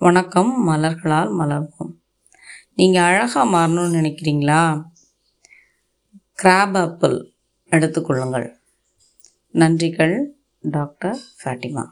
வணக்கம் 0.00 0.68
மலர்களால் 0.68 1.32
மலர்வோம். 1.38 1.92
நீங்கள் 2.74 3.02
அழகாக 3.02 3.44
மாறணும்னு 3.44 3.98
நினைக்கிறீங்களா? 3.98 4.84
கிராப் 6.42 6.76
ஆப்பிள் 6.76 7.32
எடுத்துக்கொள்ளுங்கள். 7.70 8.54
நன்றிகள் 9.52 10.24
டாக்டர் 10.60 11.18
ஃபேட்டிமா 11.44 11.86